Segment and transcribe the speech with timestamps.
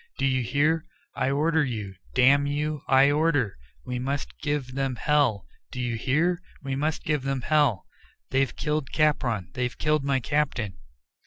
[0.17, 0.83] "Do you hear?
[1.13, 3.55] I order you; damn you, I order
[3.85, 6.41] We must give them hell; do you hear?
[6.63, 7.85] we must give them hell.
[8.31, 9.51] They've killed Capron.
[9.53, 10.79] They've killed my captain."